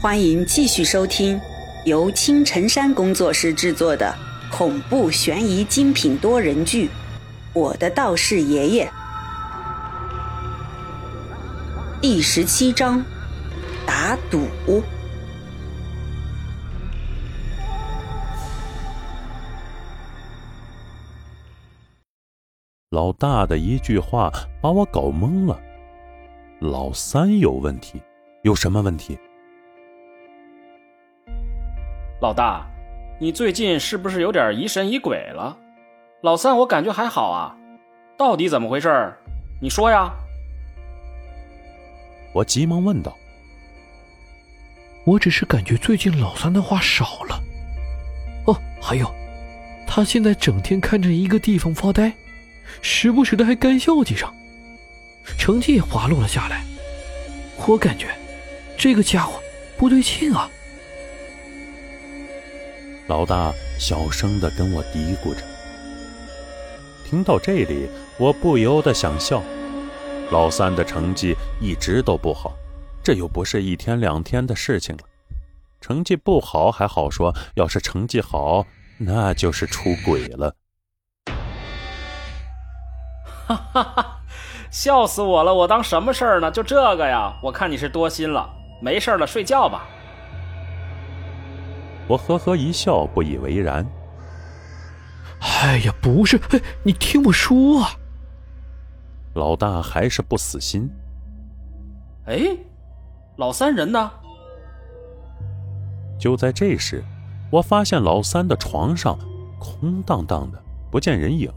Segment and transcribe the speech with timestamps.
[0.00, 1.40] 欢迎继续收听
[1.84, 4.14] 由青城山工作室制作的
[4.48, 6.86] 恐怖悬疑精品多人剧
[7.52, 8.86] 《我的道士爷爷》
[12.00, 13.04] 第十七章：
[13.84, 14.46] 打赌。
[22.90, 25.60] 老大的一句话把我搞懵了。
[26.60, 28.00] 老三有问题？
[28.44, 29.18] 有什么问题？
[32.20, 32.66] 老大，
[33.20, 35.56] 你最近是不是有点疑神疑鬼了？
[36.20, 37.54] 老三，我感觉还好啊，
[38.16, 39.14] 到底怎么回事？
[39.62, 40.10] 你说呀！
[42.32, 43.16] 我急忙问道。
[45.04, 47.40] 我只是感觉最近老三的话少了。
[48.46, 49.08] 哦，还有，
[49.86, 52.12] 他现在整天看着一个地方发呆。
[52.82, 54.28] 时不时的还干笑几声，
[55.38, 56.64] 成绩也滑落了下来。
[57.68, 58.08] 我感觉
[58.76, 59.40] 这个家伙
[59.76, 60.50] 不对劲啊！
[63.08, 65.40] 老大小声的跟我嘀咕着。
[67.06, 69.42] 听到这里，我不由得想笑。
[70.30, 72.52] 老三的成绩一直都不好，
[73.02, 75.02] 这又不是一天两天的事情了。
[75.80, 78.66] 成绩不好还好说，要是成绩好，
[78.98, 80.54] 那就是出轨了。
[83.46, 84.20] 哈哈哈，
[84.70, 85.54] 笑死我了！
[85.54, 86.50] 我当什么事儿呢？
[86.50, 87.32] 就这个呀？
[87.42, 88.50] 我看你是多心了。
[88.82, 89.86] 没事了，睡觉吧。
[92.08, 93.86] 我呵呵一笑，不以为然。
[95.40, 96.40] 哎呀，不是，
[96.82, 97.90] 你听我说啊。
[99.34, 100.90] 老大还是不死心。
[102.24, 102.56] 哎，
[103.36, 104.10] 老三人呢？
[106.18, 107.04] 就在这时，
[107.52, 109.16] 我发现老三的床上
[109.60, 111.52] 空荡荡的，不见人影。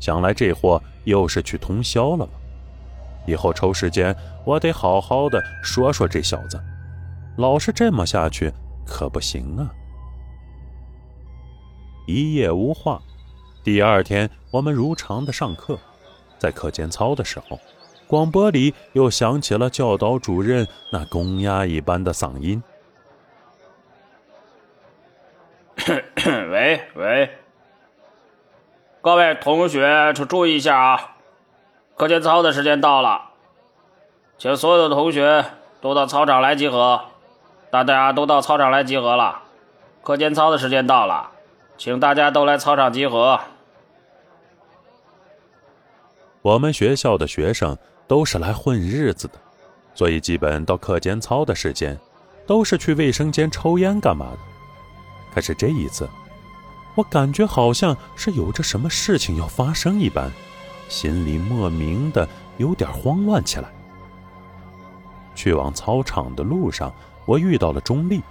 [0.00, 2.32] 想来这货又是去通宵了吧？
[3.26, 6.58] 以后抽时间我得好好的说说这小子，
[7.36, 8.50] 老是这么下去
[8.86, 9.70] 可不行啊！
[12.06, 13.00] 一夜无话，
[13.62, 15.78] 第二天我们如常的上课，
[16.38, 17.58] 在课间操的时候，
[18.06, 22.62] 广播里又响起了教导主任那公鸭一般的嗓音
[26.50, 27.30] ：“喂 喂。”
[29.02, 31.16] 各位同学，请注意一下啊！
[31.96, 33.30] 课间操的时间到了，
[34.36, 35.44] 请所有的同学
[35.80, 37.09] 都到操场来集合。
[37.70, 39.42] 大家都到操场来集合了，
[40.02, 41.30] 课间操的时间到了，
[41.78, 43.38] 请大家都来操场集合。
[46.42, 47.78] 我们学校的学生
[48.08, 49.34] 都是来混日子的，
[49.94, 51.96] 所以基本到课间操的时间，
[52.44, 54.38] 都是去卫生间抽烟干嘛的。
[55.32, 56.08] 可是这一次。
[56.96, 60.28] 我感觉好像是有着什么事情要发生一般，
[60.88, 63.68] 心里莫名的有点慌乱起来。
[65.36, 66.92] 去往操场的路上，
[67.24, 68.22] 我遇到了钟丽，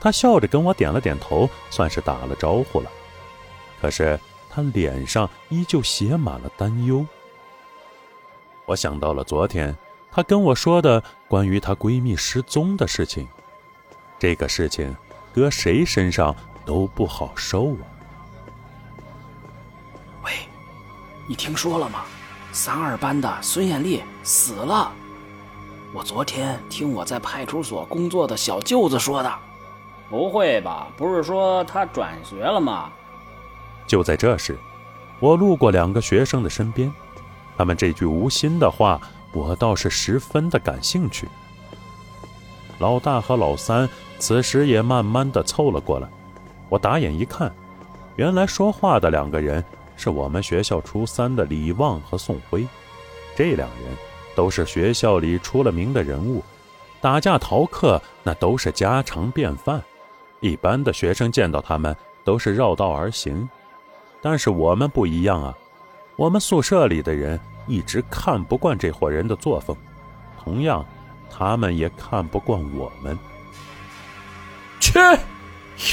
[0.00, 2.90] 她笑着跟我点了点头，算是打了招呼了。
[3.80, 4.18] 可是
[4.50, 7.06] 她脸上依旧写满了担忧。
[8.66, 9.76] 我想到了昨天
[10.10, 13.26] 她跟我说的关于她闺蜜失踪的事情，
[14.18, 14.96] 这个事情
[15.32, 16.34] 搁谁身上？
[16.66, 17.80] 都不好受啊！
[20.22, 20.32] 喂，
[21.26, 22.04] 你听说了吗？
[22.52, 24.92] 三二班的孙艳丽死了。
[25.94, 29.32] 我昨天听我在派出所工作的小舅子说的。
[30.10, 30.88] 不会吧？
[30.96, 32.90] 不是说他转学了吗？
[33.86, 34.58] 就在这时，
[35.18, 36.92] 我路过两个学生的身边，
[37.56, 39.00] 他们这句无心的话，
[39.32, 41.28] 我倒是十分的感兴趣。
[42.78, 43.88] 老大和老三
[44.18, 46.08] 此时也慢慢的凑了过来。
[46.68, 47.52] 我打眼一看，
[48.16, 49.64] 原来说话的两个人
[49.96, 52.66] 是我们学校初三的李旺和宋辉。
[53.34, 53.96] 这两人
[54.38, 56.44] 都是学校里出了名的人物，
[57.00, 59.82] 打架逃课那都是家常便饭。
[60.38, 63.48] 一般的学生见到他们都是绕道而行，
[64.22, 65.52] 但是我们不一样啊！
[66.14, 69.76] 我们宿舍里的人一直看不惯这伙人的作风，
[70.40, 70.86] 同样，
[71.28, 73.18] 他们也看不惯我们。
[74.78, 75.00] 切！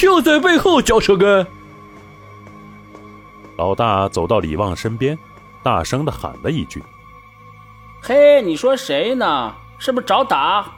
[0.03, 1.48] 又在背后嚼舌根。
[3.57, 5.18] 老大走到李旺身边，
[5.63, 6.83] 大声的喊了一句
[8.07, 9.55] ：“嘿，你说谁呢？
[9.79, 10.71] 是不是找打？”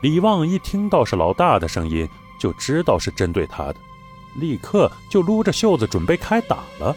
[0.00, 3.76] 李旺一听到是老大的声音，就知道是针对他的，
[4.36, 6.96] 立刻就撸着袖子准备开打了。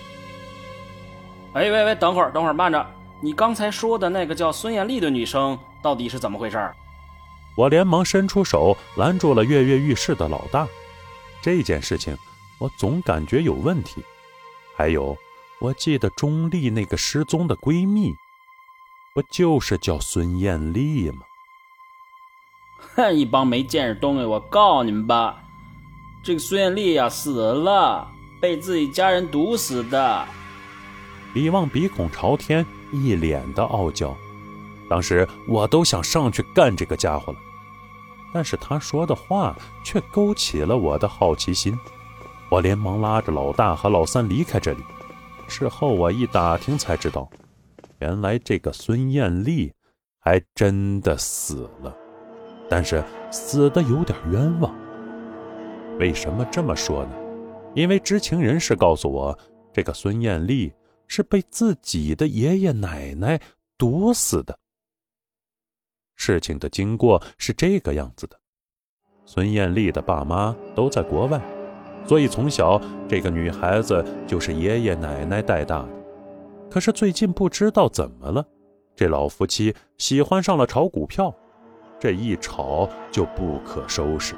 [1.54, 2.86] 哎喂喂，等会儿，等会儿，慢着！
[3.22, 6.72] 你刚才说的那个叫孙艳丽的女生到底是怎么回事？
[7.56, 10.68] 我连忙伸出手拦住了跃跃欲试的老大。
[11.42, 12.16] 这件事情，
[12.60, 14.04] 我总感觉有问题。
[14.76, 15.18] 还有，
[15.58, 18.14] 我记得钟丽那个失踪的闺蜜，
[19.14, 21.20] 不就是叫孙艳丽吗？
[22.96, 24.26] 哼，一帮没见识东西！
[24.26, 25.38] 我告诉你们吧，
[26.24, 28.08] 这个孙艳丽呀死了，
[28.42, 30.26] 被自己家人毒死的。
[31.36, 34.16] 李旺鼻孔朝天，一脸的傲娇。
[34.90, 37.40] 当时我都想上去干这个家伙了，
[38.34, 41.80] 但是他说的话却勾起了我的好奇心。
[42.50, 44.84] 我连忙拉着老大和老三离开这里。
[45.48, 47.30] 事后我一打听才知道，
[48.04, 49.72] 原来这个孙艳丽
[50.20, 51.96] 还真的死了，
[52.70, 53.02] 但是
[53.32, 54.76] 死的有点冤枉。
[56.00, 57.16] 为什么这么说呢？
[57.74, 59.40] 因为知情人士告诉我，
[59.72, 60.74] 这个孙艳丽
[61.08, 63.40] 是被自己的爷爷奶奶
[63.78, 64.60] 毒死的。
[66.18, 68.38] 事情的经过是这个样子的：
[69.26, 71.42] 孙艳丽的爸妈都在国外。
[72.06, 76.03] 所以从小，这个女孩子就是爷爷奶奶带大的。
[76.74, 78.44] 可是最近不知道怎么了，
[78.96, 81.32] 这老夫妻喜欢上了炒股票，
[82.00, 84.34] 这一炒就不可收拾，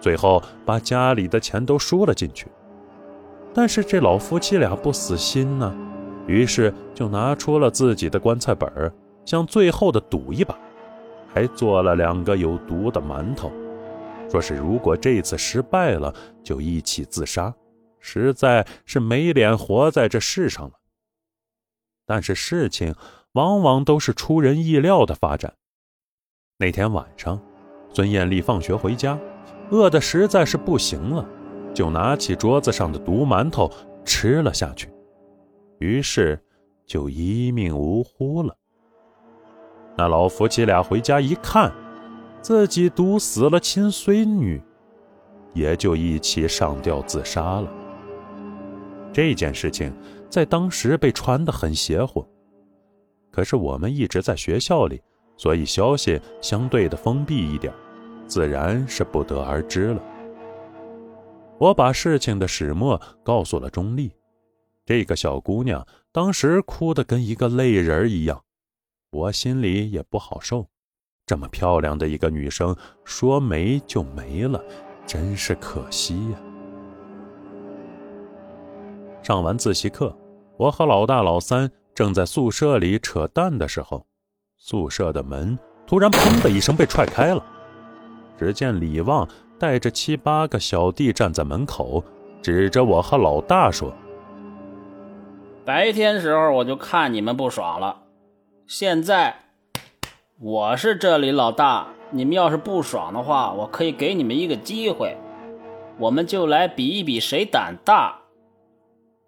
[0.00, 2.48] 最后把家里的钱都输了进去。
[3.54, 5.72] 但是这老夫妻俩不死心呢，
[6.26, 8.92] 于是就拿出了自己的棺材本
[9.24, 10.58] 想最后的赌一把，
[11.32, 13.48] 还做了两个有毒的馒头。
[14.28, 16.12] 说是如果这次失败了，
[16.42, 17.54] 就一起自杀，
[18.00, 20.72] 实在是没脸活在这世上了。
[22.10, 22.92] 但是事情
[23.34, 25.54] 往往都是出人意料的发展。
[26.58, 27.40] 那天晚上，
[27.94, 29.16] 孙艳丽放学回家，
[29.70, 31.24] 饿得实在是不行了，
[31.72, 33.70] 就拿起桌子上的毒馒头
[34.04, 34.88] 吃了下去，
[35.78, 36.36] 于是
[36.84, 38.56] 就一命呜呼了。
[39.96, 41.72] 那老夫妻俩回家一看。
[42.42, 44.60] 自己毒死了亲孙女，
[45.52, 47.68] 也就一起上吊自杀了。
[49.12, 49.94] 这件事情
[50.30, 52.24] 在当时被传得很邪乎，
[53.32, 55.02] 可是我们一直在学校里，
[55.36, 57.74] 所以消息相对的封闭一点，
[58.26, 60.00] 自然是不得而知了。
[61.58, 64.12] 我把事情的始末告诉了钟丽，
[64.86, 68.40] 这个小姑娘当时哭得跟一个泪人一样，
[69.10, 70.66] 我心里也不好受。
[71.26, 72.74] 这么漂亮的一个女生，
[73.04, 74.64] 说没就没了，
[75.06, 76.38] 真是可惜呀。
[79.22, 80.16] 上完自习课，
[80.60, 84.04] 我和老大、老三正在宿舍里扯淡的时候，
[84.58, 87.42] 宿舍的门突然“砰”的一声被踹开了。
[88.38, 89.26] 只见李旺
[89.58, 92.04] 带着七八个小弟站在门口，
[92.42, 93.90] 指着我和老大说
[95.64, 98.02] ：“白天时候我就看你们不爽了，
[98.66, 99.36] 现在……”
[100.38, 105.16] 我是这里老大，你们要是不爽的话，我可以给你们一个机会，
[105.96, 108.19] 我们就来比一比谁胆大。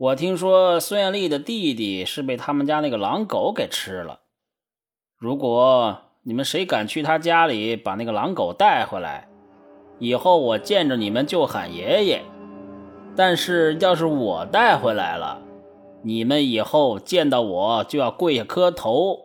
[0.02, 4.22] 我听说孙艳丽的弟弟是被他们家那个狼狗给吃了，
[5.16, 9.28] 如果你们谁敢去他家里把那个狼狗带回来，
[10.00, 12.18] 以后我见着你们就喊爷爷；
[13.14, 15.40] 但是要是我带回来了，
[16.02, 19.16] 你们以后见到我就要跪下磕头。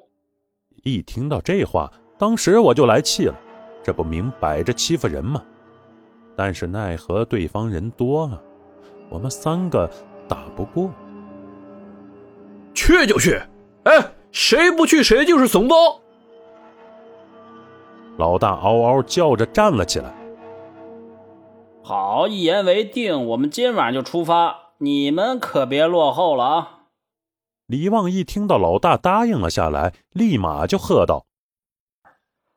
[0.83, 3.35] 一听到这话，当时我就来气了，
[3.83, 5.43] 这不明摆着欺负人吗？
[6.35, 8.39] 但是奈何对方人多啊，
[9.09, 9.89] 我们三个
[10.27, 10.91] 打不过。
[12.73, 13.41] 去就去，
[13.83, 15.75] 哎，谁不去谁就是怂包。
[18.17, 20.13] 老大嗷嗷叫着站了起来。
[21.83, 26.73] 好，一言为定，我们今晚就出发，你们可别落后了啊！
[27.65, 31.25] 李旺一听到老大答应了下来，立马就喝道：“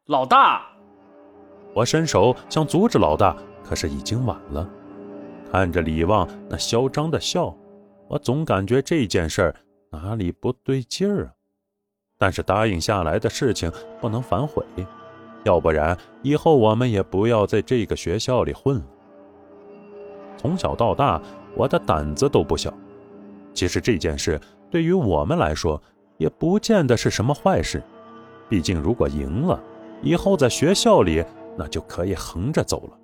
[0.07, 0.67] 老大！”
[1.75, 4.69] 我伸手想阻止老大，可是已经晚了。
[5.51, 7.55] 看着李旺那嚣张的笑，
[8.11, 9.55] 我总感觉这件事儿
[9.91, 11.33] 哪里不对劲儿啊。
[12.19, 14.65] 但是答应下来的事情不能反悔，
[15.45, 18.85] 要不然以后我们也不要在这个学校里混了。
[20.37, 21.23] 从小到大，
[21.55, 22.73] 我的胆子都不小。
[23.55, 24.41] 其实这件事。
[24.71, 25.83] 对于我们来说，
[26.17, 27.83] 也不见得是什么坏事。
[28.49, 29.61] 毕竟，如果赢了，
[30.01, 31.25] 以后在学校里
[31.59, 32.97] 那就可以横着走了。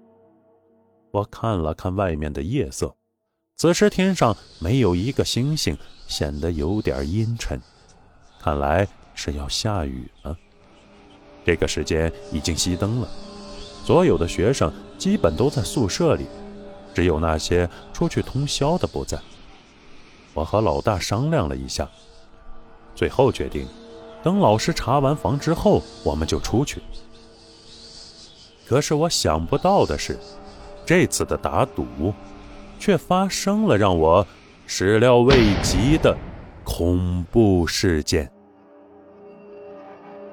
[1.11, 2.95] 我看了看外面的夜色，
[3.59, 7.59] 此时天上没有一个星星，显得有点阴沉，
[8.39, 10.37] 看来是要下雨了。
[11.43, 13.09] 这个时间已经熄灯了，
[13.83, 16.27] 所有的学生基本都在宿舍里，
[16.95, 19.19] 只有那些出去通宵的不在。
[20.35, 21.89] 我和老大商量了一下，
[22.95, 23.67] 最后决定，
[24.23, 26.83] 等老师查完房之后，我们就出去。
[28.69, 30.19] 可是我想不到的是，
[30.85, 32.13] 这次的打赌，
[32.79, 34.27] 却发生了让我
[34.67, 36.17] 始料未及的
[36.65, 38.31] 恐怖事件。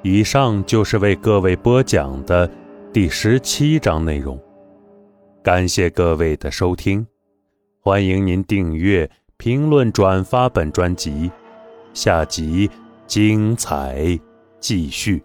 [0.01, 2.49] 以上就是为各位播讲的
[2.91, 4.37] 第十七章内容。
[5.41, 7.05] 感谢各位的收听，
[7.81, 11.31] 欢迎您订阅、评论、转发本专辑，
[11.93, 12.69] 下集
[13.07, 14.19] 精彩
[14.59, 15.23] 继续。